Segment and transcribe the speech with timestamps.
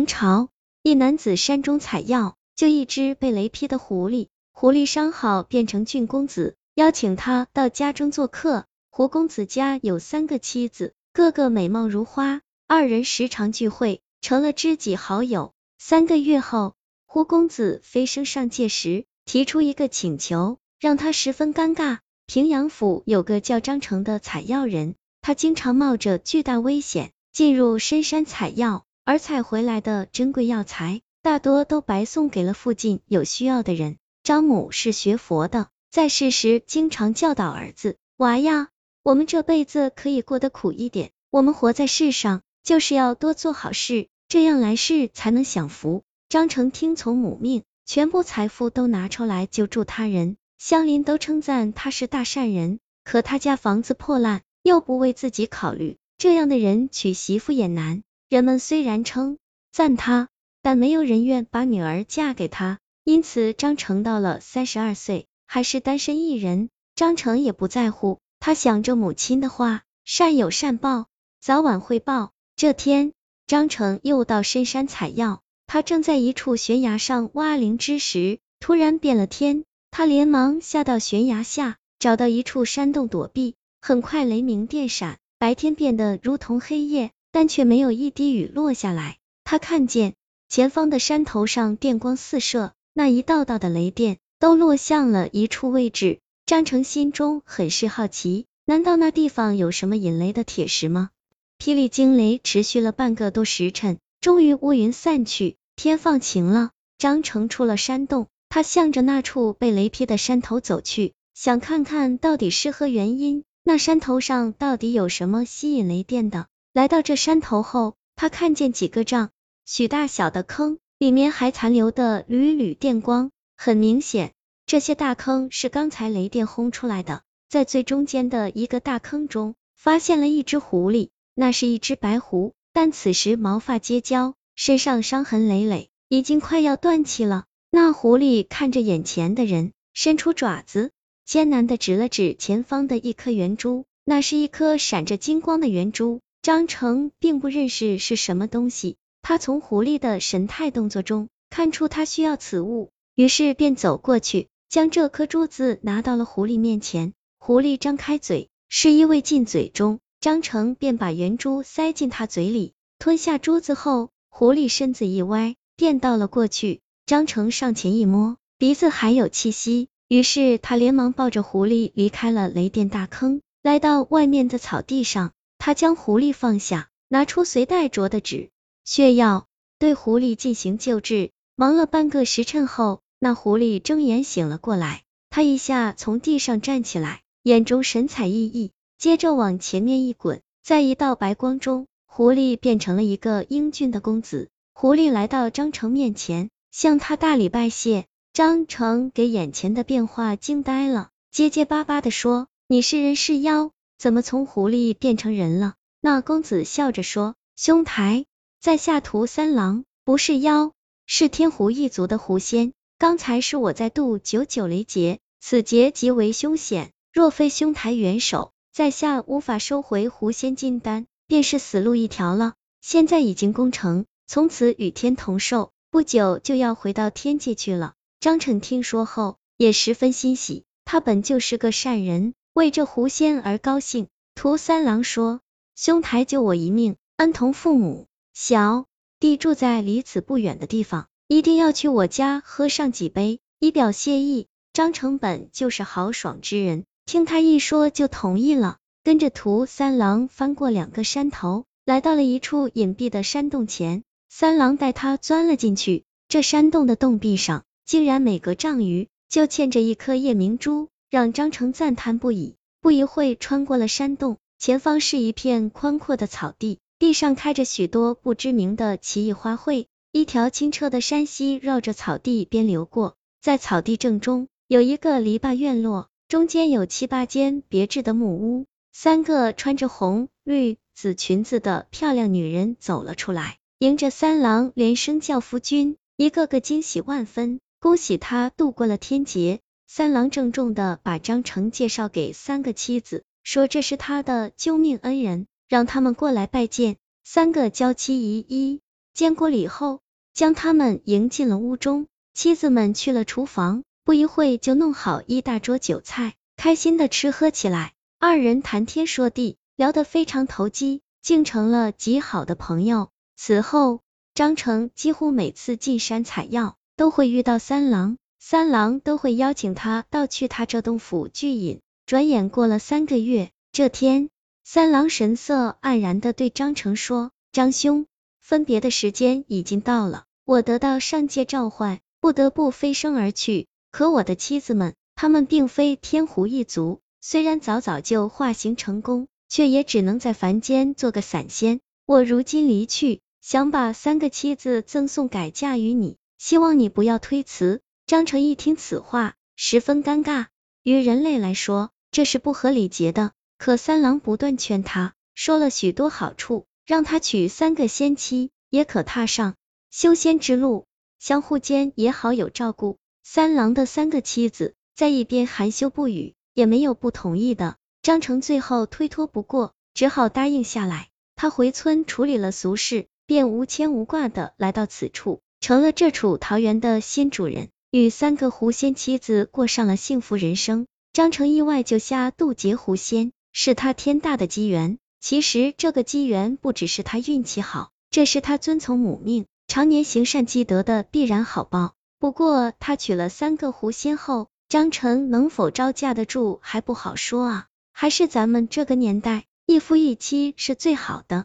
[0.00, 0.48] 明朝
[0.82, 4.28] 一男子山中采药，就一只被雷劈的狐狸。
[4.50, 8.64] 狐狸伤好，变成郡公子，邀请他到家中做客。
[8.88, 15.52] 胡公子家有三个妻子，个个美貌如花，二人时常聚会，成了知己好友。
[15.78, 21.98] 三个月后，胡公子飞升上界时，提出一个请求，让他十分尴尬。
[22.24, 33.96] 平阳府有个叫张成的采药人，他经常冒着巨大危险进入深山采药，而采回来的珍贵药材大多都白送给了附近有需要的人。
[34.22, 38.68] 张母是学佛的，在世时经常教导儿子：“娃呀，
[39.02, 52.78] 我们这辈子可以过得苦一点，我们活在世上就是要多做好事，这样来世才能享福。”张成听从母命，全部财富都拿出来救助他人，乡邻都称赞他是大善人。
[53.02, 58.04] 可他家房子破烂，又不为自己考虑，这样的人娶媳妇也难。
[58.30, 59.38] 人们虽然称
[59.72, 60.28] 赞他，
[60.62, 62.78] 但没有人愿把女儿嫁给他。
[63.02, 66.68] 因此，张成到了三十二岁，还是单身一人。
[66.94, 71.08] 张成也不在乎，他想着母亲的话，善有善报，
[71.40, 72.30] 早晚会报。
[72.54, 73.14] 这天，
[73.48, 83.56] 张成又到深山采药，他正在一处悬崖上挖灵芝时，突然变了天，他连忙下到悬崖下，找到一处山洞躲避。
[83.80, 89.18] 很快，雷鸣电闪，白天变得如同黑夜，但却没有一滴雨落下来。
[89.44, 90.14] 他看见
[90.48, 92.72] 前方的山头上电光四射。
[92.92, 101.10] 那一道道的雷电都落向了一处位置，张成心中很是好奇，难道那地方有什么引雷的铁石吗？
[101.58, 106.70] 霹雳惊雷持续了半个多时辰，终于乌云散去，天放晴了。
[106.98, 116.48] 张成出了山洞，他向着那处被雷劈的山头走去，想看看到底是何原因，那山头上到底有什么吸引雷电的。
[116.72, 119.30] 来到这山头后，他看见几个丈
[119.64, 120.78] 许大小的坑。
[121.00, 124.34] 里面还残留的缕缕电光，很明显，
[124.66, 127.22] 这些大坑是刚才雷电轰出来的。
[127.48, 137.46] 在最中间的一个大坑中，发现了一只狐狸，那是一只白狐，但此时毛发结焦，身上伤痕累累，已经快要断气了。
[137.70, 140.90] 那狐狸看着眼前的人，伸出爪子，
[141.24, 146.20] 艰难的指了指前方的一颗圆珠，那是一颗闪着金光的圆珠。
[146.42, 148.96] 张成并不认识是什么东西。
[149.20, 157.12] 他从狐狸的神态动作中看出他需要此物，于是便走过去，将这颗珠子拿到了狐狸面前。
[157.38, 166.80] 狐狸张开嘴，示意未进嘴中，张成便把圆珠塞进他嘴里，吞下珠子后，狐狸身子一歪，便倒了过去。
[167.04, 178.48] 张成上前一摸，鼻子还有气息，于是他连忙抱着狐狸离开了雷电大坑，来到外面的草地上，他将狐狸放下，拿出随带着的纸。
[178.84, 179.46] 血药
[179.78, 194.48] 对狐狸进行救治，忙了半个时辰后，那狐狸睁眼醒了过来，他一下从地上站起来，眼中神采奕奕，接着往前面一滚，在一道白光中，狐狸变成了一个英俊的公子。
[194.72, 198.06] 狐狸来到张成面前，向他大礼拜谢。
[198.32, 203.72] 张成给眼前的变化惊呆了，结结巴巴的说：“你是人是妖？
[204.00, 208.24] 怎么从狐狸变成人了？”那公子笑着说：“兄台。”
[208.58, 210.72] 在下屠三郎，不是妖，
[211.06, 212.72] 是天狐一族的狐仙。
[212.98, 222.54] 刚才是我在渡九九雷劫，此劫极为凶险，若非兄台援手，在下无法收回狐仙金丹，便是死路一条了。
[222.80, 227.94] 现在已经攻城，从此与天同寿，不久就要回到天界去了。
[228.20, 234.08] 张成听说后也十分欣喜，他本就是个善人，为这狐仙而高兴。
[234.34, 235.40] 屠三郎说
[235.76, 238.86] ：“兄台救我一命，恩同父母。”小
[239.18, 244.46] 弟住在离此不远的地方，一定要去我家喝上几杯，以表谢意。
[244.72, 254.04] 张成本就是豪爽之人，听他一说就同意了，跟着屠三郎翻过两个山头，来到了一处隐蔽的山洞前。
[254.28, 262.54] 三郎带他钻了进去，这山洞的洞壁上竟然每隔丈余就嵌着一颗夜明珠，让张成赞叹不已。
[262.80, 266.78] 不一会，穿过了山洞，前方是一片宽阔的草地。
[266.98, 289.60] 地上开着许多不知名的奇异花卉，一条清澈的山溪绕着草地边流过，在草地正中有一个篱笆院落，中间有七八间别致的木屋，三个穿着红、绿、紫裙子的漂亮女人走了出来，迎着三郎连声叫夫君，一个个惊喜万分，恭喜他度过了天劫。
[289.92, 295.48] 三郎郑重的把张成介绍给三个妻子，说这是他的救命恩人。
[295.68, 296.96] 让他们过来拜见。
[297.24, 298.80] 三个娇妻一一
[299.14, 299.98] 见过礼后，
[300.32, 302.06] 将他们迎进了屋中。
[302.34, 307.92] 妻子们去了厨房，不一会就弄好一大桌酒菜，开心的吃喝起来。
[308.20, 313.08] 二人谈天说地，聊得非常投机，竟成了极好的朋友。
[313.36, 314.02] 此后，
[314.34, 321.80] 张成几乎每次进山采药，都会遇到三郎，三郎都会邀请他到去他这栋府聚饮。
[322.06, 324.30] 转眼过了三个月，这天，
[324.64, 328.06] 三郎神色黯然的对张成说：“张兄，
[328.40, 333.68] 分别的时间已经到了，我得到上界召唤，不得不飞升而去。
[333.92, 341.80] 可我的妻子们，他们并非天狐一族。”虽然早早就化形成功，却也只能在凡间做个散仙。
[342.06, 347.82] 我如今离去，想把三个妻子赠送改嫁于你，希望你不要推辞。
[348.10, 350.46] 张成一听此话，十分尴尬。
[350.82, 353.30] 于人类来说，这是不合礼节的。
[353.56, 359.54] 可三郎不断劝他，说了许多好处，让他娶三个仙妻，也可踏上
[359.92, 360.88] 修仙之路，
[361.20, 362.98] 相互间也好有照顾。
[363.22, 366.34] 三郎的三个妻子在一边含羞不语。
[366.52, 371.10] 也没有不同意的，张成最后推脱不过，只好答应下来。
[371.36, 380.86] 他回村处理了俗事，便无牵无挂的来到此处，成了这处桃园的新主人，与三个狐仙妻子过上了幸福人生。
[381.12, 384.98] 张成意外救下渡劫狐仙，是他天大的机缘。
[385.20, 391.94] 其实这个机缘不只是他运气好，这是他遵从母命，常年行善积德的必然好报。
[392.20, 401.44] 不过他娶了三个狐仙后，张成能否招架得住还不好说啊，还是咱们这个年代一夫一妻是最好的。